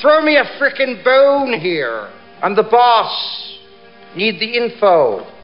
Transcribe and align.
Throw 0.00 0.22
me 0.22 0.36
a 0.36 0.44
frickin' 0.58 1.02
bone 1.02 1.58
here. 1.58 2.10
I'm 2.42 2.54
the 2.54 2.62
boss. 2.62 3.58
Need 4.14 4.38
the 4.38 4.56
info. 4.56 5.37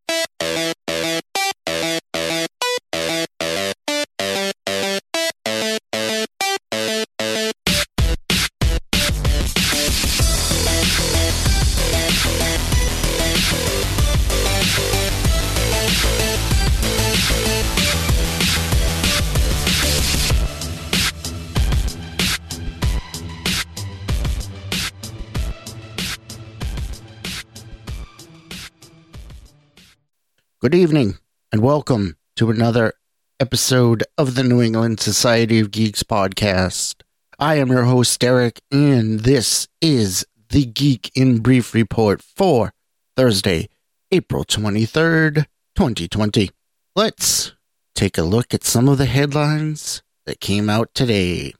Good 30.64 30.74
evening, 30.74 31.18
and 31.52 31.60
welcome 31.60 32.16
to 32.36 32.48
another 32.48 32.94
episode 33.38 34.02
of 34.16 34.34
the 34.34 34.42
New 34.42 34.62
England 34.62 34.98
Society 34.98 35.60
of 35.60 35.70
Geeks 35.70 36.02
podcast. 36.02 37.02
I 37.38 37.56
am 37.56 37.68
your 37.68 37.82
host, 37.82 38.18
Derek, 38.18 38.62
and 38.70 39.20
this 39.20 39.68
is 39.82 40.24
the 40.48 40.64
Geek 40.64 41.10
in 41.14 41.40
Brief 41.40 41.74
report 41.74 42.22
for 42.22 42.72
Thursday, 43.14 43.68
April 44.10 44.42
23rd, 44.42 45.44
2020. 45.76 46.50
Let's 46.96 47.52
take 47.94 48.16
a 48.16 48.22
look 48.22 48.54
at 48.54 48.64
some 48.64 48.88
of 48.88 48.96
the 48.96 49.04
headlines 49.04 50.02
that 50.24 50.40
came 50.40 50.70
out 50.70 50.94
today. 50.94 51.52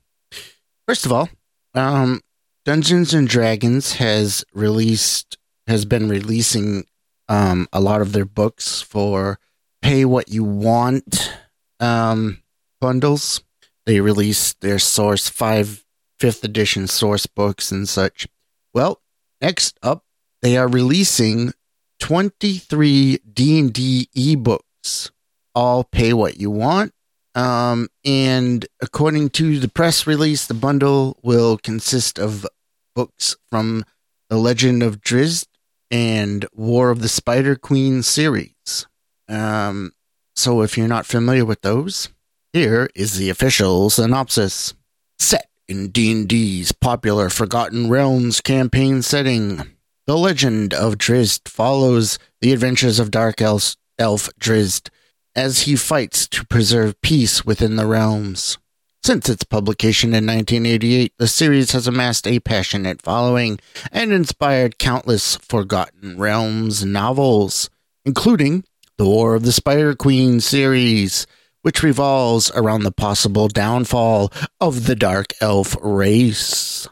First 0.89 1.05
of 1.05 1.13
all, 1.13 1.29
um, 1.75 2.23
Dungeons 2.65 3.13
and 3.13 3.29
Dragons 3.29 3.97
has 3.97 4.47
released 4.55 5.37
has 5.67 5.85
been 5.85 6.09
releasing 6.09 6.87
um, 7.29 7.69
a 7.73 7.81
lot 7.81 8.01
of 8.01 8.13
their 8.13 8.25
books 8.25 8.83
for 8.83 9.39
pay 9.83 10.05
what 10.05 10.29
you 10.29 10.45
want 10.45 11.33
um, 11.81 12.43
bundles. 12.81 13.43
They 13.87 14.01
release 14.01 14.55
their 14.55 14.79
source 14.79 15.29
five 15.29 15.85
fifth 16.19 16.45
edition 16.45 16.87
source 16.87 17.27
books 17.27 17.71
and 17.71 17.89
such. 17.89 18.27
Well, 18.73 19.01
next 19.41 19.79
up, 19.83 20.05
they 20.43 20.57
are 20.57 20.69
releasing 20.69 21.53
23 22.01 23.19
D&D 23.33 24.09
ebooks. 24.17 25.11
All 25.55 25.85
pay 25.85 26.13
what 26.13 26.39
you 26.39 26.51
want. 26.51 26.93
Um, 27.35 27.89
and 28.05 28.67
according 28.81 29.31
to 29.31 29.59
the 29.59 29.69
press 29.69 30.07
release, 30.07 30.47
the 30.47 30.55
bundle 30.55 31.19
will 31.23 31.59
consist 31.59 32.19
of 32.19 32.47
books 32.95 33.37
from 33.51 33.85
The 34.29 34.37
Legend 34.37 34.83
of 34.83 35.01
Drizzt, 35.01 35.47
and 35.95 36.45
War 36.53 36.91
of 36.91 37.03
the 37.03 37.09
Spider 37.09 37.55
Queen 37.55 38.03
series. 38.03 38.89
Um, 39.29 39.93
so 40.35 40.63
if 40.63 40.77
you're 40.77 40.89
not 40.89 41.07
familiar 41.07 41.45
with 41.45 41.61
those, 41.61 42.09
here 42.53 42.91
is 42.97 43.17
the 43.17 43.31
official 43.31 43.91
synopsis. 43.91 44.75
Set 45.21 45.49
in 45.69 45.91
D&D's 45.91 46.73
popular 46.73 47.31
Forgotten 47.31 47.89
Realms 47.89 48.41
campaign 48.41 49.03
setting, 49.03 49.63
the 50.09 50.19
legend 50.19 50.75
of 50.75 50.99
Drizzt 50.99 51.47
follows 51.49 52.19
the 52.41 52.53
adventures 52.53 52.99
of 52.99 53.13
Dark 53.13 53.41
Elf, 53.41 53.77
Elf 53.97 54.29
Drizzt 54.37 54.89
as 55.37 55.61
he 55.61 55.77
fights 55.77 56.27
to 56.27 56.45
preserve 56.45 57.01
peace 57.03 57.45
within 57.45 57.77
the 57.77 57.87
realms. 57.87 58.59
Since 59.05 59.29
its 59.29 59.45
publication 59.45 60.15
in 60.15 60.25
1988, 60.25 61.13
the 61.19 61.29
series 61.29 61.73
has 61.73 61.87
amassed 61.87 62.27
a 62.27 62.41
passionate 62.41 63.03
following 63.03 63.61
and 63.93 64.15
inspired 64.15 64.79
countless 64.79 65.37
Forgotten 65.37 66.19
Realms 66.19 66.87
novels, 66.87 67.69
including 68.07 68.65
the 68.97 69.05
War 69.05 69.35
of 69.35 69.43
the 69.43 69.53
Spider 69.53 69.95
Queen 69.95 70.41
series, 70.41 71.27
which 71.61 71.83
revolves 71.83 72.51
around 72.55 72.85
the 72.85 72.93
possible 72.93 73.47
downfall 73.47 74.33
of 74.59 74.87
the 74.87 74.97
Dark 74.97 75.35
Elf 75.39 75.77
race. 75.83 76.89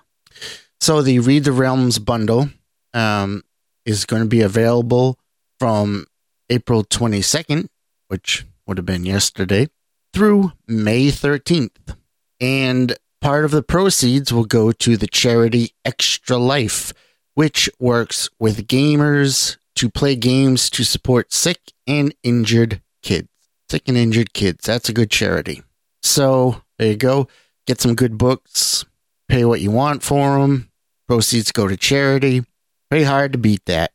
So, 0.82 1.00
the 1.00 1.18
Read 1.18 1.44
the 1.44 1.52
Realms 1.52 1.98
bundle 1.98 2.50
um, 2.92 3.42
is 3.86 4.04
going 4.04 4.22
to 4.22 4.28
be 4.28 4.42
available 4.42 5.18
from 5.58 6.04
April 6.50 6.84
22nd, 6.84 7.68
which 8.08 8.44
would 8.66 8.76
have 8.76 8.84
been 8.84 9.06
yesterday, 9.06 9.68
through 10.12 10.52
May 10.68 11.06
13th 11.06 11.96
and 12.42 12.96
part 13.20 13.44
of 13.44 13.52
the 13.52 13.62
proceeds 13.62 14.32
will 14.32 14.44
go 14.44 14.72
to 14.72 14.96
the 14.96 15.06
charity 15.06 15.70
Extra 15.84 16.36
Life, 16.36 16.92
which 17.34 17.70
works 17.78 18.28
with 18.40 18.66
gamers 18.66 19.56
to 19.76 19.88
play 19.88 20.16
games 20.16 20.68
to 20.70 20.84
support 20.84 21.32
sick 21.32 21.72
and 21.86 22.14
injured 22.24 22.82
kids. 23.02 23.28
Sick 23.70 23.84
and 23.86 23.96
injured 23.96 24.34
kids. 24.34 24.66
That's 24.66 24.88
a 24.88 24.92
good 24.92 25.10
charity. 25.10 25.62
So 26.02 26.62
there 26.78 26.88
you 26.88 26.96
go. 26.96 27.28
Get 27.66 27.80
some 27.80 27.94
good 27.94 28.18
books. 28.18 28.84
Pay 29.28 29.44
what 29.44 29.60
you 29.60 29.70
want 29.70 30.02
for 30.02 30.40
them. 30.40 30.68
Proceeds 31.06 31.52
go 31.52 31.68
to 31.68 31.76
charity. 31.76 32.44
Pretty 32.90 33.04
hard 33.04 33.32
to 33.32 33.38
beat 33.38 33.64
that. 33.66 33.92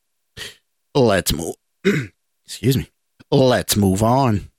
Let's 0.96 1.34
move. 1.34 1.56
Excuse 2.46 2.78
me. 2.78 2.90
Let's 3.30 3.76
move 3.76 4.02
on. 4.02 4.50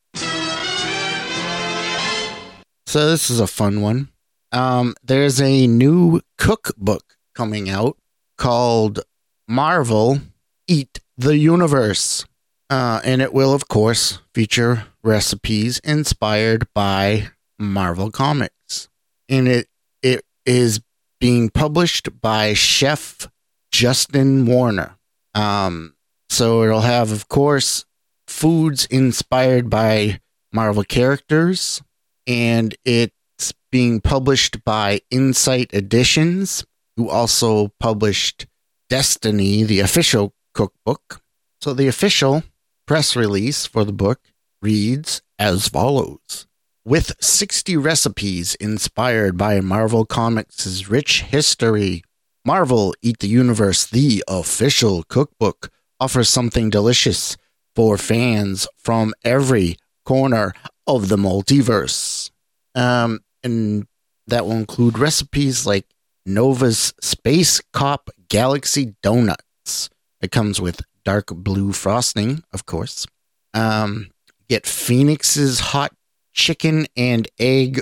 So 2.88 3.10
this 3.10 3.28
is 3.28 3.38
a 3.38 3.46
fun 3.46 3.82
one. 3.82 4.08
Um, 4.50 4.94
there's 5.02 5.42
a 5.42 5.66
new 5.66 6.22
cookbook 6.38 7.18
coming 7.34 7.68
out 7.68 7.98
called 8.38 9.00
Marvel 9.46 10.20
Eat 10.66 10.98
the 11.18 11.36
Universe. 11.36 12.24
Uh, 12.70 13.02
and 13.04 13.20
it 13.20 13.34
will, 13.34 13.52
of 13.52 13.68
course, 13.68 14.20
feature 14.32 14.86
recipes 15.02 15.80
inspired 15.80 16.66
by 16.72 17.28
Marvel 17.58 18.10
Comics. 18.10 18.88
And 19.28 19.48
it 19.48 19.68
it 20.02 20.24
is 20.46 20.80
being 21.20 21.50
published 21.50 22.22
by 22.22 22.54
Chef 22.54 23.28
Justin 23.70 24.46
Warner. 24.46 24.96
Um, 25.34 25.94
so 26.30 26.62
it'll 26.62 26.80
have, 26.80 27.12
of 27.12 27.28
course, 27.28 27.84
foods 28.26 28.86
inspired 28.86 29.68
by 29.68 30.20
Marvel 30.54 30.84
characters, 30.84 31.82
and 32.28 32.76
it's 32.84 33.54
being 33.72 34.00
published 34.00 34.62
by 34.64 35.00
Insight 35.10 35.72
Editions, 35.72 36.64
who 36.96 37.08
also 37.08 37.68
published 37.80 38.46
Destiny, 38.90 39.64
the 39.64 39.80
official 39.80 40.34
cookbook. 40.54 41.22
So 41.60 41.74
the 41.74 41.88
official 41.88 42.44
press 42.86 43.16
release 43.16 43.66
for 43.66 43.84
the 43.84 43.92
book 43.92 44.20
reads 44.62 45.22
as 45.38 45.68
follows. 45.68 46.46
With 46.84 47.12
60 47.20 47.76
recipes 47.76 48.54
inspired 48.56 49.36
by 49.36 49.60
Marvel 49.60 50.04
Comics' 50.06 50.88
rich 50.88 51.22
history, 51.22 52.02
Marvel 52.44 52.94
Eat 53.02 53.18
the 53.18 53.28
Universe, 53.28 53.84
the 53.84 54.24
official 54.26 55.02
cookbook, 55.04 55.70
offers 56.00 56.28
something 56.30 56.70
delicious 56.70 57.36
for 57.74 57.98
fans 57.98 58.66
from 58.78 59.12
every 59.22 59.76
corner 60.04 60.54
of 60.88 61.08
the 61.08 61.16
multiverse. 61.16 62.30
Um, 62.74 63.20
and 63.44 63.86
that 64.26 64.44
will 64.44 64.56
include 64.56 64.98
recipes 64.98 65.66
like 65.66 65.86
Nova's 66.26 66.92
Space 67.00 67.60
Cop 67.72 68.10
Galaxy 68.28 68.94
Donuts. 69.02 69.90
It 70.20 70.32
comes 70.32 70.60
with 70.60 70.80
dark 71.04 71.26
blue 71.28 71.72
frosting, 71.72 72.42
of 72.52 72.66
course. 72.66 73.06
Um, 73.54 74.10
get 74.48 74.66
Phoenix's 74.66 75.60
hot 75.60 75.92
chicken 76.32 76.86
and 76.96 77.28
egg 77.38 77.80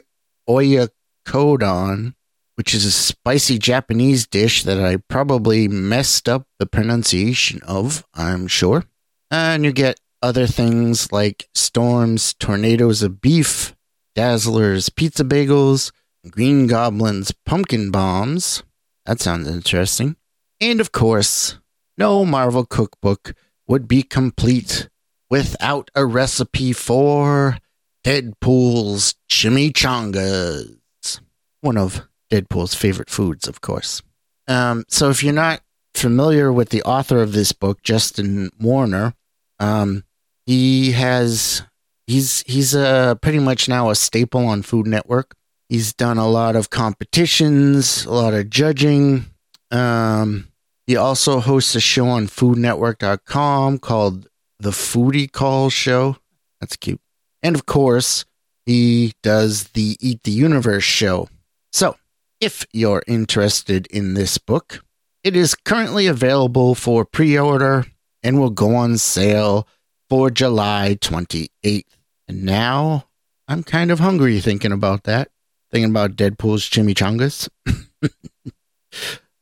oyakodon, 0.49 2.15
which 2.56 2.75
is 2.75 2.84
a 2.84 2.93
spicy 2.93 3.59
Japanese 3.59 4.27
dish 4.27 4.62
that 4.62 4.81
I 4.81 4.97
probably 5.09 5.69
messed 5.69 6.29
up 6.29 6.47
the 6.58 6.67
pronunciation 6.67 7.61
of, 7.62 8.05
I'm 8.14 8.47
sure. 8.47 8.85
And 9.31 9.64
you 9.64 9.73
get 9.73 9.99
other 10.23 10.47
things 10.47 11.13
like 11.13 11.49
storms, 11.55 12.35
tornadoes 12.35 13.03
of 13.03 13.21
beef, 13.21 13.75
dazzlers, 14.15 14.95
pizza 14.95 15.25
bagels, 15.25 15.93
green 16.31 16.67
goblins, 16.67 17.33
pumpkin 17.45 17.91
bombs. 17.91 18.63
That 19.05 19.21
sounds 19.21 19.49
interesting. 19.49 20.17
And 20.61 20.81
of 20.81 20.93
course, 20.93 21.59
no 21.99 22.25
Marvel 22.25 22.65
cookbook 22.65 23.35
would 23.69 23.87
be 23.87 24.03
complete 24.03 24.89
without 25.31 25.91
a 25.95 26.07
recipe 26.07 26.73
for 26.73 27.59
Deadpool's 28.05 29.15
chimichangas. 29.29 31.21
One 31.61 31.77
of 31.77 32.07
Deadpool's 32.31 32.75
favorite 32.75 33.11
foods, 33.11 33.49
of 33.49 33.61
course. 33.61 34.03
Um, 34.49 34.85
so 34.89 35.11
if 35.11 35.23
you're 35.25 35.33
not 35.33 35.63
familiar 35.95 36.53
with 36.53 36.71
the 36.71 36.83
author 36.83 37.21
of 37.21 37.33
this 37.33 37.53
book, 37.53 37.83
Justin 37.83 38.51
Warner, 38.61 39.15
um, 39.58 40.05
he 40.47 40.93
has 40.93 41.62
he's 42.06 42.43
he's 42.47 42.75
uh, 42.75 43.14
pretty 43.17 43.38
much 43.38 43.69
now 43.69 43.91
a 43.91 43.94
staple 43.94 44.47
on 44.47 44.62
Food 44.62 44.87
Network. 44.87 45.35
He's 45.69 45.93
done 45.93 46.19
a 46.19 46.29
lot 46.29 46.55
of 46.55 46.70
competitions, 46.70 48.05
a 48.05 48.12
lot 48.12 48.35
of 48.35 48.50
judging, 48.50 49.26
Um, 49.73 50.49
he 50.87 50.94
also 50.94 51.41
hosts 51.41 51.75
a 51.75 51.81
show 51.81 52.06
on 52.06 52.29
foodnetwork.com 52.29 53.79
called 53.79 54.29
The 54.61 54.70
Foodie 54.70 55.31
Call 55.31 55.69
Show. 55.70 56.19
That's 56.61 56.76
cute. 56.76 57.00
And 57.43 57.56
of 57.56 57.67
course, 57.67 58.25
he 58.64 59.14
does 59.23 59.64
the 59.75 59.97
Eat 60.00 60.23
the 60.23 60.31
Universe 60.31 60.85
show. 60.85 61.29
So, 61.73 61.97
if 62.41 62.64
you're 62.73 63.03
interested 63.08 63.87
in 63.88 64.14
this 64.14 64.38
book, 64.38 64.85
it 65.25 65.35
is 65.35 65.56
currently 65.56 66.06
available 66.06 66.76
for 66.76 67.05
pre 67.05 67.37
order 67.37 67.87
and 68.26 68.40
will 68.40 68.50
go 68.50 68.75
on 68.75 68.99
sale 68.99 69.69
for 70.11 70.31
July 70.32 70.99
28th. 71.00 71.84
And 72.26 72.43
now 72.43 73.06
I'm 73.46 73.62
kind 73.62 73.93
of 73.93 74.00
hungry 74.00 74.40
thinking 74.40 74.73
about 74.73 75.05
that, 75.05 75.31
thinking 75.70 75.90
about 75.90 76.17
Deadpool's 76.17 76.69
chimichangas. 76.69 77.49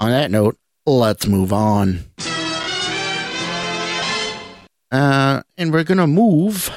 on 0.00 0.10
that 0.10 0.30
note, 0.30 0.58
let's 0.84 1.26
move 1.26 1.50
on. 1.50 2.00
Uh, 4.92 5.42
and 5.56 5.72
we're 5.72 5.82
going 5.82 5.96
to 5.96 6.06
move 6.06 6.70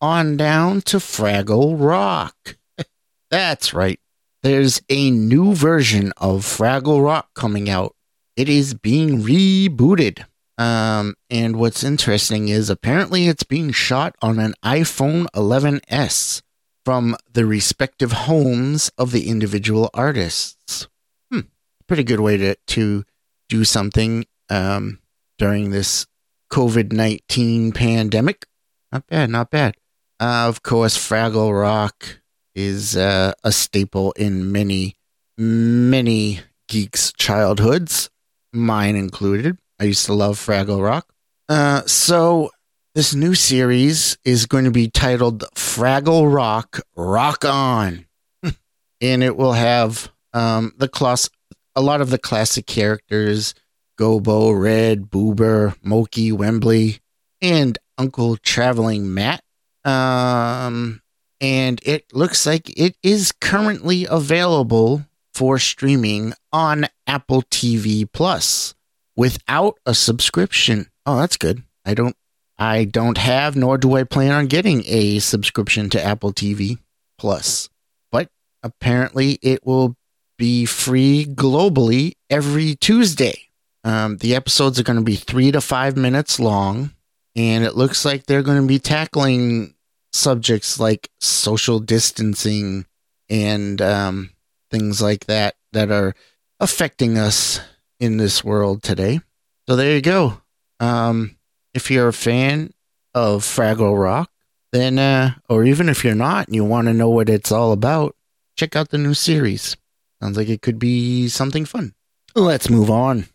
on 0.00 0.36
down 0.36 0.80
to 0.82 0.96
Fraggle 0.96 1.76
Rock. 1.78 2.56
That's 3.30 3.72
right. 3.72 4.00
There's 4.42 4.82
a 4.88 5.12
new 5.12 5.54
version 5.54 6.12
of 6.16 6.40
Fraggle 6.40 7.04
Rock 7.04 7.28
coming 7.34 7.70
out. 7.70 7.94
It 8.34 8.48
is 8.48 8.74
being 8.74 9.22
rebooted. 9.22 10.24
Um, 10.58 11.14
and 11.30 11.56
what's 11.56 11.82
interesting 11.82 12.48
is 12.48 12.68
apparently 12.68 13.26
it's 13.26 13.42
being 13.42 13.72
shot 13.72 14.14
on 14.20 14.38
an 14.38 14.54
iPhone 14.64 15.26
11s 15.34 16.42
from 16.84 17.16
the 17.32 17.46
respective 17.46 18.12
homes 18.12 18.90
of 18.98 19.12
the 19.12 19.28
individual 19.28 19.90
artists. 19.94 20.88
Hmm. 21.30 21.40
Pretty 21.86 22.04
good 22.04 22.20
way 22.20 22.36
to, 22.36 22.56
to 22.68 23.04
do 23.48 23.64
something 23.64 24.26
um, 24.50 24.98
during 25.38 25.70
this 25.70 26.06
COVID 26.50 26.92
19 26.92 27.72
pandemic. 27.72 28.46
Not 28.90 29.06
bad, 29.06 29.30
not 29.30 29.50
bad. 29.50 29.74
Uh, 30.20 30.46
of 30.48 30.62
course, 30.62 30.96
Fraggle 30.96 31.58
Rock 31.58 32.20
is 32.54 32.96
uh, 32.96 33.32
a 33.42 33.50
staple 33.50 34.12
in 34.12 34.52
many, 34.52 34.96
many 35.38 36.40
geeks' 36.68 37.12
childhoods, 37.12 38.10
mine 38.52 38.96
included. 38.96 39.58
I 39.82 39.86
used 39.86 40.06
to 40.06 40.14
love 40.14 40.38
Fraggle 40.38 40.80
Rock. 40.80 41.12
Uh, 41.48 41.82
so, 41.86 42.52
this 42.94 43.16
new 43.16 43.34
series 43.34 44.16
is 44.24 44.46
going 44.46 44.62
to 44.62 44.70
be 44.70 44.88
titled 44.88 45.42
Fraggle 45.56 46.32
Rock 46.32 46.78
Rock 46.94 47.44
On. 47.44 48.06
and 49.00 49.24
it 49.24 49.36
will 49.36 49.54
have 49.54 50.12
um, 50.32 50.72
the 50.76 50.86
class, 50.86 51.28
a 51.74 51.80
lot 51.82 52.00
of 52.00 52.10
the 52.10 52.18
classic 52.18 52.64
characters 52.64 53.56
Gobo, 53.98 54.56
Red, 54.56 55.10
Boober, 55.10 55.76
Mokey, 55.80 56.32
Wembley, 56.32 57.00
and 57.40 57.76
Uncle 57.98 58.36
Traveling 58.36 59.12
Matt. 59.12 59.42
Um, 59.84 61.02
and 61.40 61.80
it 61.84 62.04
looks 62.14 62.46
like 62.46 62.70
it 62.78 62.94
is 63.02 63.32
currently 63.32 64.06
available 64.08 65.06
for 65.34 65.58
streaming 65.58 66.34
on 66.52 66.86
Apple 67.08 67.42
TV 67.42 68.06
Plus 68.12 68.76
without 69.16 69.78
a 69.86 69.94
subscription. 69.94 70.86
Oh, 71.06 71.18
that's 71.18 71.36
good. 71.36 71.62
I 71.84 71.94
don't 71.94 72.16
I 72.58 72.84
don't 72.84 73.18
have 73.18 73.56
nor 73.56 73.78
do 73.78 73.94
I 73.94 74.04
plan 74.04 74.32
on 74.32 74.46
getting 74.46 74.84
a 74.86 75.18
subscription 75.18 75.90
to 75.90 76.02
Apple 76.02 76.32
TV 76.32 76.78
Plus. 77.18 77.68
But 78.10 78.28
apparently 78.62 79.38
it 79.42 79.66
will 79.66 79.96
be 80.38 80.64
free 80.64 81.26
globally 81.26 82.12
every 82.30 82.74
Tuesday. 82.76 83.48
Um, 83.84 84.18
the 84.18 84.34
episodes 84.34 84.78
are 84.78 84.84
going 84.84 84.98
to 84.98 85.04
be 85.04 85.16
three 85.16 85.50
to 85.50 85.60
five 85.60 85.96
minutes 85.96 86.38
long, 86.38 86.92
and 87.34 87.64
it 87.64 87.74
looks 87.74 88.04
like 88.04 88.26
they're 88.26 88.42
going 88.42 88.60
to 88.60 88.66
be 88.66 88.78
tackling 88.78 89.74
subjects 90.12 90.78
like 90.78 91.10
social 91.20 91.80
distancing 91.80 92.86
and 93.28 93.80
um, 93.80 94.30
things 94.70 95.02
like 95.02 95.26
that 95.26 95.54
that 95.72 95.90
are 95.90 96.14
affecting 96.60 97.18
us 97.18 97.60
in 98.02 98.16
this 98.16 98.42
world 98.42 98.82
today. 98.82 99.20
So 99.68 99.76
there 99.76 99.94
you 99.94 100.02
go. 100.02 100.42
Um, 100.80 101.36
if 101.72 101.88
you're 101.88 102.08
a 102.08 102.12
fan 102.12 102.72
of 103.14 103.44
Fraggle 103.44 103.96
Rock, 103.96 104.28
then, 104.72 104.98
uh, 104.98 105.34
or 105.48 105.64
even 105.64 105.88
if 105.88 106.02
you're 106.02 106.16
not 106.16 106.48
and 106.48 106.56
you 106.56 106.64
want 106.64 106.88
to 106.88 106.94
know 106.94 107.08
what 107.08 107.28
it's 107.28 107.52
all 107.52 107.70
about, 107.70 108.16
check 108.56 108.74
out 108.74 108.88
the 108.88 108.98
new 108.98 109.14
series. 109.14 109.76
Sounds 110.20 110.36
like 110.36 110.48
it 110.48 110.62
could 110.62 110.80
be 110.80 111.28
something 111.28 111.64
fun. 111.64 111.94
Let's 112.34 112.68
move 112.68 112.90
on. 112.90 113.26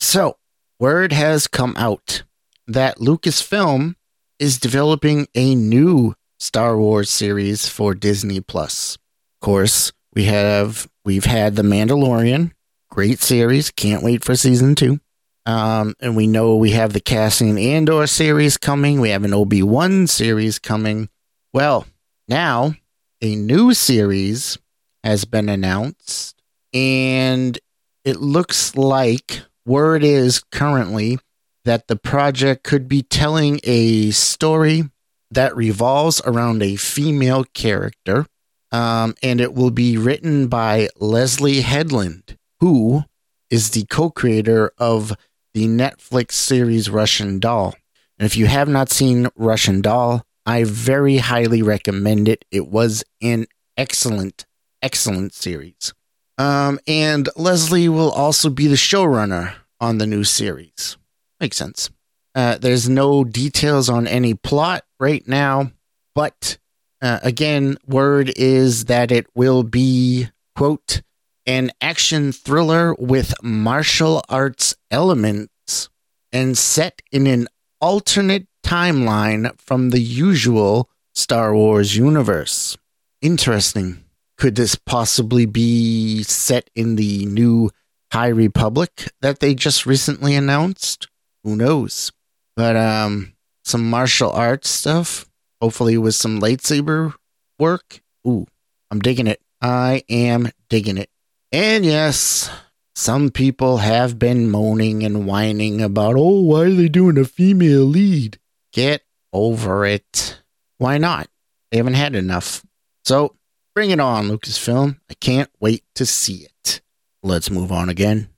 So, 0.00 0.38
word 0.78 1.12
has 1.12 1.46
come 1.46 1.74
out 1.76 2.22
that 2.66 2.96
Lucasfilm 2.96 3.96
is 4.38 4.58
developing 4.58 5.28
a 5.34 5.54
new 5.54 6.14
Star 6.38 6.78
Wars 6.78 7.10
series 7.10 7.68
for 7.68 7.94
Disney 7.94 8.40
Plus. 8.40 8.96
Of 9.36 9.44
course, 9.44 9.92
we 10.14 10.24
have 10.24 10.88
we've 11.04 11.24
had 11.24 11.56
The 11.56 11.62
Mandalorian, 11.62 12.52
great 12.90 13.20
series, 13.20 13.70
can't 13.70 14.02
wait 14.02 14.24
for 14.24 14.34
season 14.36 14.74
2. 14.74 14.98
Um, 15.46 15.94
and 16.00 16.16
we 16.16 16.26
know 16.26 16.56
we 16.56 16.70
have 16.72 16.92
the 16.92 17.00
Cassian 17.00 17.56
Andor 17.58 18.06
series 18.06 18.56
coming, 18.56 19.00
we 19.00 19.10
have 19.10 19.24
an 19.24 19.34
Obi-Wan 19.34 20.06
series 20.06 20.58
coming. 20.58 21.08
Well, 21.52 21.86
now 22.28 22.74
a 23.20 23.36
new 23.36 23.74
series 23.74 24.58
has 25.02 25.24
been 25.24 25.48
announced 25.48 26.40
and 26.72 27.58
it 28.04 28.16
looks 28.16 28.76
like 28.76 29.42
word 29.66 30.04
is 30.04 30.42
currently 30.50 31.18
that 31.64 31.88
the 31.88 31.96
project 31.96 32.64
could 32.64 32.88
be 32.88 33.02
telling 33.02 33.60
a 33.64 34.10
story 34.10 34.84
that 35.30 35.54
revolves 35.54 36.20
around 36.24 36.62
a 36.62 36.76
female 36.76 37.44
character, 37.44 38.26
um, 38.72 39.14
and 39.22 39.40
it 39.40 39.54
will 39.54 39.70
be 39.70 39.96
written 39.96 40.48
by 40.48 40.88
Leslye 41.00 41.62
Headland, 41.62 42.36
who 42.60 43.04
is 43.50 43.70
the 43.70 43.84
co 43.86 44.10
creator 44.10 44.72
of 44.78 45.16
the 45.54 45.66
Netflix 45.66 46.32
series 46.32 46.88
Russian 46.88 47.40
Doll. 47.40 47.74
And 48.18 48.26
if 48.26 48.36
you 48.36 48.46
have 48.46 48.68
not 48.68 48.90
seen 48.90 49.28
Russian 49.34 49.80
Doll, 49.80 50.22
I 50.46 50.64
very 50.64 51.18
highly 51.18 51.62
recommend 51.62 52.28
it. 52.28 52.44
It 52.50 52.68
was 52.68 53.04
an 53.20 53.46
excellent, 53.76 54.46
excellent 54.82 55.34
series. 55.34 55.92
Um, 56.38 56.78
and 56.86 57.28
Leslie 57.36 57.88
will 57.88 58.10
also 58.10 58.48
be 58.48 58.66
the 58.66 58.76
showrunner 58.76 59.54
on 59.80 59.98
the 59.98 60.06
new 60.06 60.24
series. 60.24 60.96
Makes 61.40 61.56
sense. 61.56 61.90
Uh, 62.34 62.58
there's 62.58 62.88
no 62.88 63.24
details 63.24 63.88
on 63.88 64.06
any 64.06 64.34
plot 64.34 64.84
right 64.98 65.26
now, 65.26 65.72
but 66.14 66.58
uh, 67.02 67.20
again, 67.22 67.76
word 67.86 68.32
is 68.36 68.86
that 68.86 69.10
it 69.10 69.26
will 69.34 69.62
be, 69.62 70.28
quote, 70.54 71.02
an 71.46 71.70
action 71.80 72.32
thriller 72.32 72.94
with 72.94 73.34
martial 73.42 74.22
arts 74.28 74.74
elements 74.90 75.88
and 76.32 76.56
set 76.56 77.02
in 77.10 77.26
an 77.26 77.48
alternate 77.80 78.46
timeline 78.64 79.58
from 79.58 79.90
the 79.90 80.00
usual 80.00 80.88
Star 81.14 81.54
Wars 81.54 81.96
universe. 81.96 82.76
Interesting 83.22 84.04
could 84.40 84.54
this 84.54 84.74
possibly 84.74 85.44
be 85.44 86.22
set 86.22 86.70
in 86.74 86.96
the 86.96 87.26
new 87.26 87.70
High 88.10 88.28
Republic 88.28 89.12
that 89.20 89.40
they 89.40 89.54
just 89.54 89.84
recently 89.84 90.34
announced? 90.34 91.08
Who 91.44 91.56
knows? 91.56 92.10
But 92.56 92.74
um 92.74 93.34
some 93.64 93.88
martial 93.88 94.32
arts 94.32 94.70
stuff, 94.70 95.29
hopefully 95.60 95.98
with 95.98 96.14
some 96.14 96.40
lightsaber 96.40 97.14
work. 97.58 98.00
Ooh, 98.26 98.46
I'm 98.90 99.00
digging 99.00 99.26
it. 99.26 99.40
I 99.60 100.02
am 100.08 100.50
digging 100.68 100.98
it. 100.98 101.10
And 101.52 101.84
yes, 101.84 102.50
some 102.94 103.30
people 103.30 103.78
have 103.78 104.18
been 104.18 104.50
moaning 104.50 105.02
and 105.02 105.26
whining 105.26 105.80
about, 105.82 106.16
oh, 106.16 106.40
why 106.42 106.62
are 106.62 106.70
they 106.70 106.88
doing 106.88 107.18
a 107.18 107.24
female 107.24 107.84
lead? 107.84 108.38
Get 108.72 109.02
over 109.32 109.84
it. 109.84 110.40
Why 110.78 110.98
not? 110.98 111.28
They 111.70 111.76
haven't 111.76 111.94
had 111.94 112.14
enough. 112.14 112.64
So 113.04 113.34
Bring 113.72 113.90
it 113.92 114.00
on, 114.00 114.28
Lucasfilm. 114.28 114.98
I 115.08 115.14
can't 115.14 115.48
wait 115.60 115.84
to 115.94 116.04
see 116.04 116.44
it. 116.44 116.80
Let's 117.22 117.50
move 117.50 117.70
on 117.70 117.88
again. 117.88 118.28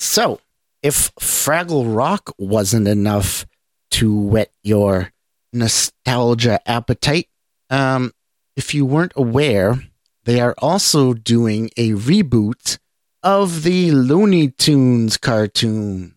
So, 0.00 0.40
if 0.82 1.14
Fraggle 1.14 1.96
Rock 1.96 2.34
wasn't 2.36 2.88
enough 2.88 3.46
to 3.94 4.12
whet 4.12 4.50
your 4.62 5.12
nostalgia 5.52 6.60
appetite, 6.68 7.28
um, 7.70 8.12
if 8.56 8.74
you 8.74 8.84
weren't 8.84 9.12
aware, 9.14 9.80
they 10.24 10.40
are 10.40 10.54
also 10.58 11.14
doing 11.14 11.70
a 11.76 11.90
reboot 11.90 12.78
of 13.22 13.62
the 13.62 13.92
Looney 13.92 14.48
Tunes 14.48 15.16
cartoons. 15.16 16.12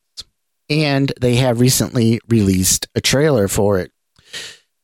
And 0.70 1.14
they 1.22 1.36
have 1.36 1.60
recently 1.60 2.20
released 2.28 2.88
a 2.96 3.00
trailer 3.00 3.48
for 3.48 3.80
it. 3.80 3.92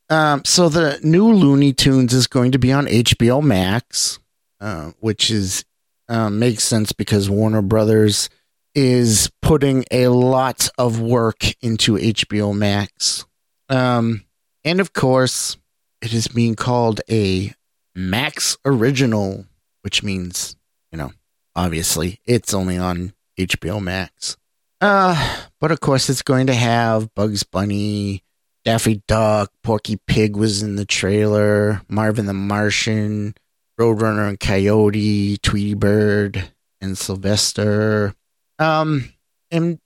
Um, 0.09 0.45
so 0.45 0.69
the 0.69 1.00
new 1.03 1.33
Looney 1.33 1.73
Tunes 1.73 2.13
is 2.13 2.27
going 2.27 2.51
to 2.51 2.59
be 2.59 2.71
on 2.71 2.85
HBO 2.85 3.41
Max, 3.41 4.19
uh, 4.62 4.91
which 5.00 5.31
is 5.31 5.65
um, 6.07 6.38
makes 6.38 6.63
sense 6.63 6.91
because 6.91 7.29
Warner 7.29 7.62
Brothers 7.63 8.29
is 8.75 9.32
putting 9.42 9.86
a 9.92 10.08
lot 10.08 10.70
of 10.77 11.00
work 11.00 11.44
into 11.62 11.96
HBO 11.96 12.56
Max. 12.56 13.25
Um, 13.70 14.25
and 14.63 14.80
of 14.80 14.94
course, 14.94 15.58
it 16.01 16.13
is 16.13 16.27
being 16.27 16.56
called 16.56 17.01
a 17.10 17.53
Max 17.96 18.58
Original, 18.65 19.46
which 19.82 20.03
means, 20.03 20.56
you 20.92 20.98
know, 20.98 21.12
obviously 21.56 22.20
it's 22.25 22.53
only 22.53 22.77
on 22.77 23.13
HBO 23.38 23.82
Max. 23.82 24.38
Uh, 24.82 25.46
but 25.62 25.72
of 25.72 25.80
course, 25.80 26.10
it's 26.10 26.22
going 26.22 26.48
to 26.48 26.53
have 26.53 27.13
Bugs 27.13 27.44
Bunny, 27.44 28.24
Daffy 28.65 29.01
Duck, 29.08 29.51
Porky 29.63 29.98
Pig 30.08 30.36
was 30.36 30.62
in 30.62 30.75
the 30.75 30.86
trailer, 30.86 31.82
Marvin 31.88 32.25
the 32.25 32.34
Martian, 32.34 33.36
Roadrunner 33.80 34.27
and 34.27 34.39
Coyote, 34.39 35.38
Tweety 35.38 35.74
Bird, 35.74 36.51
and 36.82 36.98
Sylvester. 36.98 38.13
Um, 38.60 39.13
and 39.51 39.79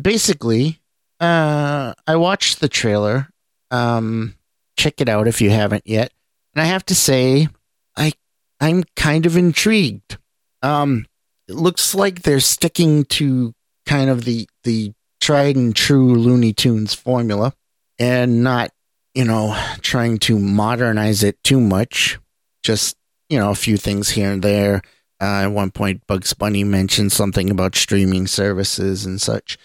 basically, 0.00 0.80
uh, 1.20 1.94
I 2.06 2.16
watched 2.16 2.60
the 2.60 2.68
trailer. 2.68 3.28
Um, 3.70 4.34
check 4.76 5.00
it 5.00 5.08
out 5.08 5.28
if 5.28 5.40
you 5.40 5.50
haven't 5.50 5.86
yet. 5.86 6.12
And 6.54 6.62
I 6.62 6.66
have 6.66 6.84
to 6.86 6.94
say, 6.94 7.48
I 7.96 8.12
I'm 8.60 8.84
kind 8.94 9.26
of 9.26 9.36
intrigued. 9.36 10.18
Um, 10.62 11.06
it 11.48 11.54
looks 11.54 11.94
like 11.94 12.22
they're 12.22 12.40
sticking 12.40 13.04
to 13.04 13.52
kind 13.86 14.10
of 14.10 14.24
the 14.24 14.48
the 14.64 14.92
tried 15.20 15.56
and 15.56 15.74
true 15.74 16.14
Looney 16.14 16.52
Tunes 16.52 16.94
formula 16.94 17.52
and 17.98 18.42
not, 18.42 18.70
you 19.14 19.24
know, 19.24 19.60
trying 19.80 20.18
to 20.18 20.38
modernize 20.38 21.22
it 21.22 21.42
too 21.42 21.60
much. 21.60 22.18
Just, 22.62 22.96
you 23.28 23.38
know, 23.38 23.50
a 23.50 23.54
few 23.54 23.76
things 23.76 24.10
here 24.10 24.30
and 24.30 24.42
there. 24.42 24.82
Uh, 25.20 25.44
at 25.44 25.46
one 25.48 25.70
point, 25.70 26.06
Bugs 26.06 26.34
Bunny 26.34 26.64
mentioned 26.64 27.12
something 27.12 27.50
about 27.50 27.74
streaming 27.74 28.26
services 28.26 29.06
and 29.06 29.20
such. 29.20 29.56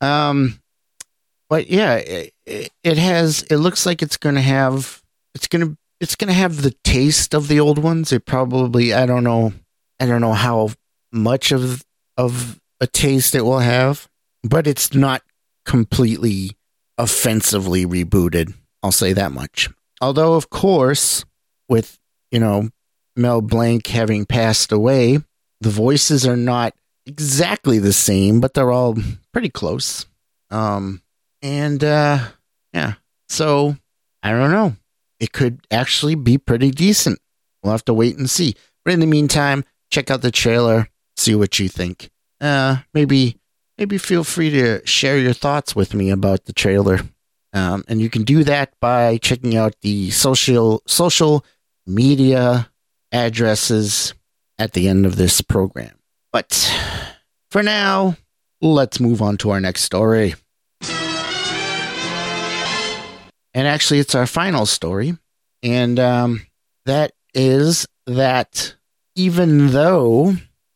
Um, 0.00 0.60
but 1.48 1.68
yeah, 1.68 1.94
it, 1.96 2.32
it 2.46 2.98
has. 2.98 3.42
It 3.44 3.56
looks 3.56 3.86
like 3.86 4.02
it's 4.02 4.16
going 4.16 4.34
to 4.34 4.42
have. 4.42 5.02
It's 5.34 5.48
going 5.48 5.66
to. 5.66 5.76
It's 6.00 6.16
going 6.16 6.28
to 6.28 6.34
have 6.34 6.62
the 6.62 6.74
taste 6.82 7.32
of 7.32 7.48
the 7.48 7.60
old 7.60 7.78
ones. 7.78 8.12
It 8.12 8.26
probably. 8.26 8.92
I 8.92 9.06
don't 9.06 9.24
know. 9.24 9.52
I 10.00 10.06
don't 10.06 10.20
know 10.20 10.32
how 10.32 10.70
much 11.12 11.52
of 11.52 11.84
of 12.16 12.60
a 12.80 12.86
taste 12.86 13.34
it 13.34 13.42
will 13.42 13.60
have, 13.60 14.08
but 14.42 14.66
it's 14.66 14.92
not 14.94 15.22
completely 15.64 16.56
offensively 16.98 17.86
rebooted. 17.86 18.54
I'll 18.82 18.92
say 18.92 19.12
that 19.12 19.32
much. 19.32 19.70
Although, 20.00 20.34
of 20.34 20.50
course, 20.50 21.24
with 21.68 21.98
you 22.30 22.40
know 22.40 22.70
Mel 23.16 23.40
Blanc 23.40 23.86
having 23.86 24.24
passed 24.26 24.72
away, 24.72 25.18
the 25.60 25.70
voices 25.70 26.26
are 26.26 26.36
not 26.36 26.74
exactly 27.06 27.78
the 27.78 27.92
same, 27.92 28.40
but 28.40 28.54
they're 28.54 28.70
all 28.70 28.96
pretty 29.32 29.48
close. 29.48 30.06
Um, 30.50 31.02
and 31.40 31.82
uh, 31.82 32.18
yeah, 32.72 32.94
so 33.28 33.76
I 34.22 34.30
don't 34.30 34.50
know. 34.50 34.76
It 35.20 35.32
could 35.32 35.60
actually 35.70 36.14
be 36.14 36.38
pretty 36.38 36.70
decent. 36.70 37.18
We'll 37.62 37.72
have 37.72 37.84
to 37.86 37.94
wait 37.94 38.16
and 38.16 38.28
see. 38.28 38.56
But 38.84 38.94
in 38.94 39.00
the 39.00 39.06
meantime, 39.06 39.64
check 39.90 40.10
out 40.10 40.22
the 40.22 40.30
trailer, 40.30 40.88
see 41.16 41.34
what 41.34 41.58
you 41.58 41.68
think. 41.68 42.10
Uh, 42.40 42.78
maybe 42.92 43.38
maybe 43.78 43.98
feel 43.98 44.24
free 44.24 44.50
to 44.50 44.84
share 44.86 45.18
your 45.18 45.32
thoughts 45.32 45.76
with 45.76 45.94
me 45.94 46.10
about 46.10 46.44
the 46.44 46.52
trailer. 46.52 47.00
Um, 47.52 47.84
and 47.86 48.00
you 48.00 48.10
can 48.10 48.24
do 48.24 48.44
that 48.44 48.72
by 48.80 49.18
checking 49.18 49.56
out 49.56 49.74
the 49.82 50.10
social 50.10 50.82
social 50.86 51.44
media 51.86 52.70
addresses 53.12 54.14
at 54.58 54.72
the 54.72 54.88
end 54.88 55.06
of 55.06 55.16
this 55.16 55.40
program. 55.40 55.98
But 56.32 56.72
for 57.50 57.62
now, 57.62 58.16
let's 58.60 59.00
move 59.00 59.20
on 59.20 59.36
to 59.38 59.50
our 59.50 59.60
next 59.60 59.82
story. 59.82 60.34
And 63.54 63.68
actually, 63.68 64.00
it's 64.00 64.14
our 64.14 64.26
final 64.26 64.64
story. 64.64 65.18
And 65.62 66.00
um, 66.00 66.46
that 66.86 67.12
is 67.34 67.86
that 68.06 68.74
even 69.14 69.68
though 69.68 70.34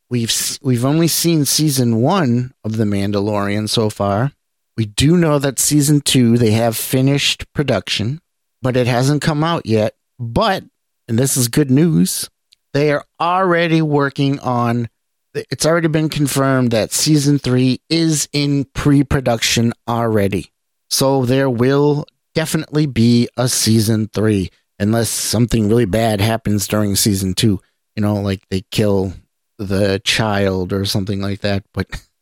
we've 0.09 0.59
we've 0.61 0.85
only 0.85 1.07
seen 1.07 1.45
season 1.45 2.01
one 2.01 2.53
of 2.63 2.77
The 2.77 2.83
Mandalorian 2.83 3.67
so 3.67 3.89
far, 3.89 4.31
we 4.77 4.85
do 4.85 5.17
know 5.17 5.39
that 5.39 5.59
season 5.59 6.01
two 6.01 6.37
they 6.37 6.51
have 6.51 6.77
finished 6.77 7.51
production, 7.53 8.21
but 8.61 8.77
it 8.77 8.85
hasn't 8.87 9.23
come 9.23 9.43
out 9.43 9.65
yet. 9.65 9.95
But 10.19 10.63
and 11.07 11.17
this 11.17 11.37
is 11.37 11.47
good 11.47 11.71
news, 11.71 12.29
they 12.73 12.91
are 12.91 13.05
already 13.19 13.81
working 13.81 14.39
on. 14.39 14.89
It's 15.33 15.65
already 15.65 15.87
been 15.87 16.09
confirmed 16.09 16.71
that 16.71 16.91
season 16.91 17.37
three 17.39 17.81
is 17.89 18.27
in 18.33 18.65
pre-production 18.65 19.73
already. 19.87 20.51
So 20.89 21.25
there 21.25 21.49
will 21.49 22.05
definitely 22.33 22.85
be 22.85 23.27
a 23.37 23.47
season 23.47 24.09
three, 24.13 24.49
unless 24.79 25.09
something 25.09 25.69
really 25.69 25.85
bad 25.85 26.21
happens 26.21 26.67
during 26.67 26.95
season 26.95 27.33
two. 27.33 27.59
You 27.95 28.01
know, 28.01 28.15
like 28.15 28.47
they 28.49 28.61
kill 28.71 29.13
the 29.57 30.01
child 30.03 30.71
or 30.71 30.85
something 30.85 31.21
like 31.21 31.41
that. 31.41 31.63
But 31.73 31.87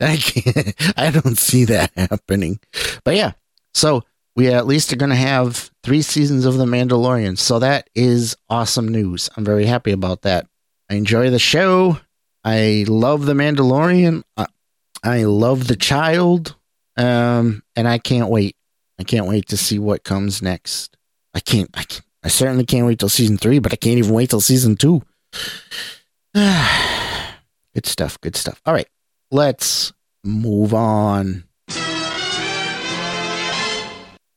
I 0.00 0.16
can't, 0.16 0.74
I 0.98 1.10
don't 1.10 1.38
see 1.38 1.64
that 1.66 1.92
happening. 1.96 2.60
But 3.04 3.16
yeah, 3.16 3.32
so 3.74 4.02
we 4.36 4.48
at 4.48 4.66
least 4.66 4.92
are 4.92 4.96
going 4.96 5.10
to 5.10 5.16
have 5.16 5.69
three 5.82 6.02
seasons 6.02 6.44
of 6.44 6.56
The 6.56 6.64
Mandalorian. 6.64 7.38
So 7.38 7.58
that 7.58 7.88
is 7.94 8.36
awesome 8.48 8.88
news. 8.88 9.30
I'm 9.36 9.44
very 9.44 9.66
happy 9.66 9.92
about 9.92 10.22
that. 10.22 10.46
I 10.90 10.94
enjoy 10.94 11.30
the 11.30 11.38
show. 11.38 11.98
I 12.44 12.84
love 12.88 13.26
The 13.26 13.34
Mandalorian. 13.34 14.22
I, 15.02 15.24
love 15.24 15.66
the 15.66 15.76
child. 15.76 16.56
Um, 16.96 17.62
and 17.76 17.88
I 17.88 17.98
can't 17.98 18.28
wait. 18.28 18.56
I 18.98 19.04
can't 19.04 19.26
wait 19.26 19.48
to 19.48 19.56
see 19.56 19.78
what 19.78 20.04
comes 20.04 20.42
next. 20.42 20.96
I 21.32 21.40
can't, 21.40 21.70
I, 21.74 21.84
can't, 21.84 22.04
I 22.22 22.28
certainly 22.28 22.66
can't 22.66 22.86
wait 22.86 22.98
till 22.98 23.08
season 23.08 23.38
three, 23.38 23.58
but 23.60 23.72
I 23.72 23.76
can't 23.76 23.98
even 23.98 24.12
wait 24.12 24.30
till 24.30 24.40
season 24.40 24.76
two. 24.76 25.02
good 26.34 27.86
stuff. 27.86 28.20
Good 28.20 28.36
stuff. 28.36 28.60
All 28.66 28.74
right. 28.74 28.88
Let's 29.30 29.92
move 30.22 30.74
on. 30.74 31.44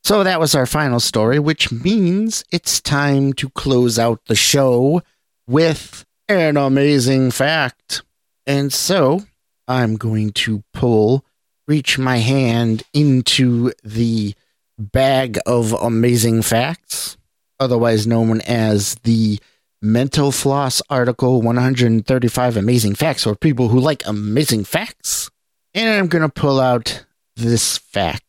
So 0.03 0.23
that 0.23 0.39
was 0.39 0.53
our 0.53 0.65
final 0.65 0.99
story, 0.99 1.39
which 1.39 1.71
means 1.71 2.43
it's 2.51 2.81
time 2.81 3.31
to 3.33 3.49
close 3.49 3.97
out 3.97 4.19
the 4.25 4.35
show 4.35 5.01
with 5.47 6.05
an 6.27 6.57
amazing 6.57 7.31
fact. 7.31 8.01
And 8.45 8.73
so 8.73 9.21
I'm 9.65 9.95
going 9.95 10.31
to 10.31 10.61
pull, 10.73 11.23
reach 11.69 11.97
my 11.97 12.17
hand 12.17 12.83
into 12.93 13.71
the 13.83 14.35
bag 14.77 15.39
of 15.45 15.71
amazing 15.71 16.41
facts, 16.41 17.15
otherwise 17.57 18.05
known 18.05 18.41
as 18.41 18.95
the 19.03 19.39
Mental 19.81 20.33
Floss 20.33 20.81
article 20.89 21.41
135 21.41 22.57
Amazing 22.57 22.95
Facts 22.95 23.23
for 23.23 23.35
people 23.35 23.69
who 23.69 23.79
like 23.79 24.05
amazing 24.05 24.65
facts. 24.65 25.29
And 25.73 25.89
I'm 25.89 26.07
going 26.07 26.21
to 26.21 26.29
pull 26.29 26.59
out 26.59 27.05
this 27.35 27.77
fact. 27.77 28.23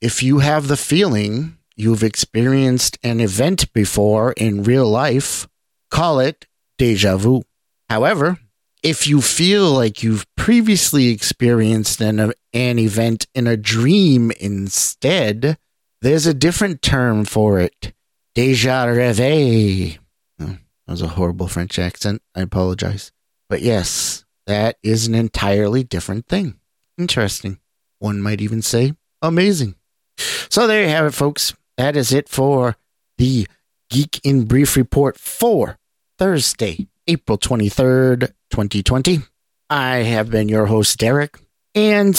If 0.00 0.22
you 0.22 0.40
have 0.40 0.68
the 0.68 0.76
feeling 0.76 1.56
you've 1.74 2.02
experienced 2.02 2.98
an 3.02 3.20
event 3.20 3.72
before 3.72 4.32
in 4.32 4.62
real 4.62 4.88
life, 4.88 5.48
call 5.90 6.20
it 6.20 6.46
deja 6.76 7.16
vu. 7.16 7.42
However, 7.88 8.38
if 8.82 9.06
you 9.06 9.22
feel 9.22 9.70
like 9.72 10.02
you've 10.02 10.26
previously 10.36 11.08
experienced 11.08 12.00
an, 12.00 12.32
an 12.52 12.78
event 12.78 13.26
in 13.34 13.46
a 13.46 13.56
dream 13.56 14.30
instead, 14.38 15.56
there's 16.02 16.26
a 16.26 16.34
different 16.34 16.82
term 16.82 17.24
for 17.24 17.58
it. 17.58 17.92
Deja 18.34 18.86
rêve. 18.86 19.98
Oh, 20.38 20.44
hmm, 20.44 20.52
that 20.86 20.92
was 20.92 21.02
a 21.02 21.08
horrible 21.08 21.48
French 21.48 21.78
accent. 21.78 22.20
I 22.34 22.42
apologize. 22.42 23.12
But 23.48 23.62
yes, 23.62 24.26
that 24.46 24.76
is 24.82 25.06
an 25.06 25.14
entirely 25.14 25.82
different 25.82 26.26
thing. 26.26 26.60
Interesting. 26.98 27.60
One 27.98 28.20
might 28.20 28.42
even 28.42 28.60
say 28.60 28.92
amazing. 29.22 29.74
So 30.18 30.66
there 30.66 30.82
you 30.82 30.88
have 30.88 31.06
it, 31.06 31.12
folks. 31.12 31.54
That 31.76 31.96
is 31.96 32.12
it 32.12 32.28
for 32.28 32.76
the 33.18 33.46
Geek 33.90 34.20
in 34.24 34.44
Brief 34.44 34.76
report 34.76 35.18
for 35.18 35.78
Thursday, 36.18 36.88
April 37.06 37.38
23rd, 37.38 38.32
2020. 38.50 39.20
I 39.68 39.96
have 39.96 40.30
been 40.30 40.48
your 40.48 40.66
host, 40.66 40.98
Derek. 40.98 41.38
And 41.74 42.16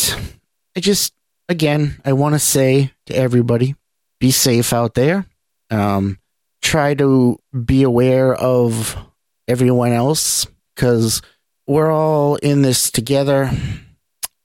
I 0.75 0.79
just 0.79 1.13
again, 1.49 1.99
I 2.05 2.13
want 2.13 2.35
to 2.35 2.39
say 2.39 2.91
to 3.07 3.15
everybody 3.15 3.75
be 4.19 4.31
safe 4.31 4.73
out 4.73 4.93
there. 4.93 5.25
Um, 5.69 6.19
try 6.61 6.93
to 6.95 7.39
be 7.65 7.83
aware 7.83 8.33
of 8.35 8.97
everyone 9.47 9.91
else 9.91 10.45
because 10.75 11.21
we're 11.65 11.91
all 11.91 12.35
in 12.35 12.61
this 12.61 12.91
together. 12.91 13.51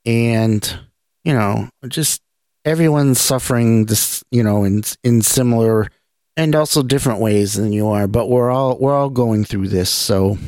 And, 0.04 0.80
you 1.24 1.32
know, 1.32 1.68
just 1.88 2.22
everyone's 2.64 3.20
suffering 3.20 3.86
this, 3.86 4.22
you 4.30 4.42
know, 4.42 4.64
in 4.64 4.82
in 5.02 5.22
similar 5.22 5.88
and 6.36 6.54
also 6.54 6.82
different 6.82 7.20
ways 7.20 7.54
than 7.54 7.72
you 7.72 7.88
are, 7.88 8.06
but 8.06 8.28
we're 8.28 8.50
all 8.50 8.78
we're 8.78 8.94
all 8.94 9.10
going 9.10 9.44
through 9.44 9.68
this. 9.68 9.90
So 9.90 10.38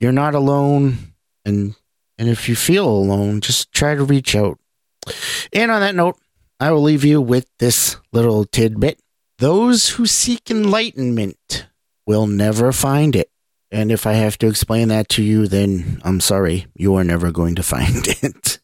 you're 0.00 0.12
not 0.12 0.34
alone 0.34 0.98
and 1.44 1.74
and 2.18 2.28
if 2.28 2.48
you 2.48 2.56
feel 2.56 2.88
alone, 2.88 3.40
just 3.40 3.72
try 3.72 3.94
to 3.94 4.04
reach 4.04 4.34
out. 4.34 4.58
And 5.52 5.70
on 5.70 5.80
that 5.80 5.94
note, 5.94 6.18
I 6.60 6.72
will 6.72 6.82
leave 6.82 7.04
you 7.04 7.20
with 7.20 7.46
this 7.58 7.96
little 8.12 8.44
tidbit. 8.44 9.00
Those 9.38 9.90
who 9.90 10.06
seek 10.06 10.50
enlightenment 10.50 11.66
will 12.06 12.26
never 12.26 12.72
find 12.72 13.14
it. 13.14 13.30
And 13.70 13.92
if 13.92 14.06
I 14.06 14.14
have 14.14 14.38
to 14.38 14.48
explain 14.48 14.88
that 14.88 15.08
to 15.10 15.22
you, 15.22 15.46
then 15.46 16.00
I'm 16.02 16.20
sorry, 16.20 16.66
you 16.74 16.94
are 16.96 17.04
never 17.04 17.30
going 17.30 17.54
to 17.56 17.62
find 17.62 18.06
it. 18.22 18.58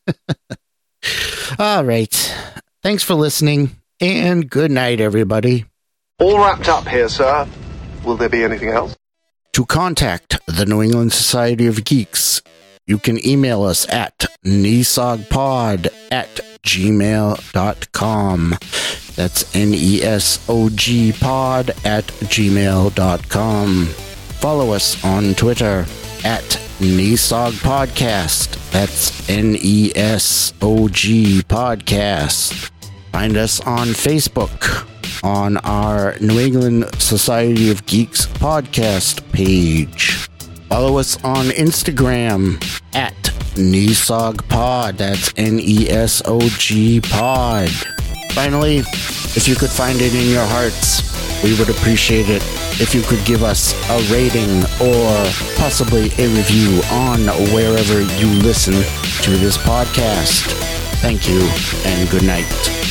All 1.58 1.84
right. 1.84 2.34
Thanks 2.84 3.02
for 3.02 3.14
listening, 3.14 3.70
and 3.98 4.50
good 4.50 4.70
night, 4.70 5.00
everybody. 5.00 5.64
All 6.18 6.38
wrapped 6.38 6.68
up 6.68 6.86
here, 6.86 7.08
sir. 7.08 7.48
Will 8.04 8.18
there 8.18 8.28
be 8.28 8.44
anything 8.44 8.68
else? 8.68 8.94
To 9.54 9.64
contact 9.64 10.38
the 10.46 10.66
New 10.66 10.82
England 10.82 11.14
Society 11.14 11.66
of 11.66 11.82
Geeks, 11.86 12.42
you 12.86 12.98
can 12.98 13.26
email 13.26 13.62
us 13.62 13.88
at 13.88 14.26
nesogpod 14.44 15.88
at 16.12 16.28
gmail.com. 16.62 18.50
That's 19.16 19.56
N 19.56 19.70
E 19.72 20.02
S 20.02 20.44
O 20.46 20.68
G 20.68 21.12
pod 21.18 21.70
at 21.86 22.04
gmail.com. 22.04 23.86
Follow 23.86 24.72
us 24.72 25.02
on 25.02 25.32
Twitter 25.32 25.86
at 26.22 26.42
Nesog 26.80 27.52
Podcast. 27.62 28.58
That's 28.72 29.26
N 29.30 29.56
E 29.58 29.90
S 29.94 30.52
O 30.60 30.88
G 30.90 31.40
Podcast. 31.48 32.70
Find 33.14 33.36
us 33.36 33.60
on 33.60 33.86
Facebook 33.90 34.88
on 35.22 35.58
our 35.58 36.16
New 36.18 36.40
England 36.40 36.86
Society 37.00 37.70
of 37.70 37.86
Geeks 37.86 38.26
podcast 38.26 39.22
page. 39.30 40.28
Follow 40.68 40.98
us 40.98 41.22
on 41.22 41.46
Instagram 41.50 42.56
at 42.92 43.14
NESOG 43.54 44.96
That's 44.96 45.32
N 45.36 45.60
E 45.60 45.88
S 45.88 46.22
O 46.24 46.40
G 46.58 47.00
Pod. 47.02 47.70
Finally, 48.32 48.78
if 48.78 49.46
you 49.46 49.54
could 49.54 49.70
find 49.70 50.00
it 50.00 50.12
in 50.12 50.28
your 50.28 50.46
hearts, 50.46 51.44
we 51.44 51.56
would 51.56 51.68
appreciate 51.68 52.28
it 52.28 52.42
if 52.82 52.96
you 52.96 53.02
could 53.02 53.24
give 53.24 53.44
us 53.44 53.74
a 53.90 54.12
rating 54.12 54.64
or 54.82 55.30
possibly 55.54 56.06
a 56.18 56.26
review 56.34 56.82
on 56.90 57.20
wherever 57.54 58.00
you 58.18 58.26
listen 58.42 58.74
to 59.22 59.30
this 59.36 59.56
podcast. 59.56 60.50
Thank 61.00 61.28
you 61.28 61.42
and 61.84 62.10
good 62.10 62.24
night. 62.24 62.83